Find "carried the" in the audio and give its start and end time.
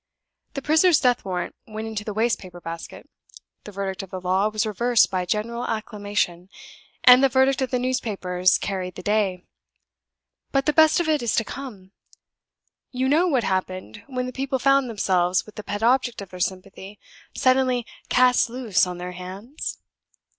8.57-9.03